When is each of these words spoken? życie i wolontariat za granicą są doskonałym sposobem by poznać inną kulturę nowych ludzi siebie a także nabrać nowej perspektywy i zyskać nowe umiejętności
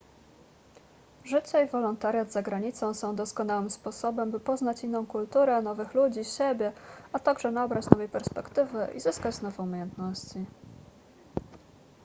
życie 1.25 1.65
i 1.65 1.69
wolontariat 1.69 2.31
za 2.31 2.41
granicą 2.41 2.93
są 2.93 3.15
doskonałym 3.15 3.69
sposobem 3.69 4.31
by 4.31 4.39
poznać 4.39 4.83
inną 4.83 5.05
kulturę 5.05 5.61
nowych 5.61 5.93
ludzi 5.93 6.25
siebie 6.25 6.73
a 7.13 7.19
także 7.19 7.51
nabrać 7.51 7.89
nowej 7.89 8.09
perspektywy 8.09 8.87
i 8.95 8.99
zyskać 8.99 9.41
nowe 9.41 9.63
umiejętności 9.63 10.45